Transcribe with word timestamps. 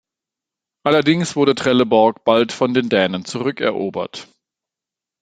Allerdings 0.83 1.35
wurde 1.35 1.53
Trelleborg 1.53 2.23
bald 2.23 2.51
von 2.53 2.73
den 2.73 2.89
Dänen 2.89 3.23
zurückerobert. 3.23 4.27